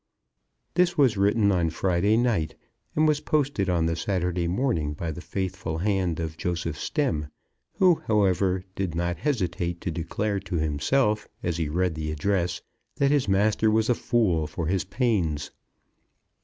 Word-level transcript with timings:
This 0.73 0.97
was 0.97 1.15
written 1.15 1.51
on 1.51 1.69
Friday 1.69 2.17
night, 2.17 2.55
and 2.95 3.07
was 3.07 3.19
posted 3.19 3.69
on 3.69 3.85
the 3.85 3.95
Saturday 3.95 4.47
morning 4.47 4.93
by 4.95 5.11
the 5.11 5.21
faithful 5.21 5.77
hand 5.77 6.19
of 6.19 6.37
Joseph 6.37 6.75
Stemm; 6.75 7.29
who, 7.73 8.01
however, 8.07 8.63
did 8.73 8.95
not 8.95 9.17
hesitate 9.17 9.79
to 9.81 9.91
declare 9.91 10.39
to 10.39 10.55
himself, 10.55 11.27
as 11.43 11.57
he 11.57 11.69
read 11.69 11.93
the 11.93 12.11
address, 12.11 12.63
that 12.95 13.11
his 13.11 13.27
master 13.27 13.69
was 13.69 13.91
a 13.91 13.93
fool 13.93 14.47
for 14.47 14.65
his 14.65 14.83
pains. 14.85 15.51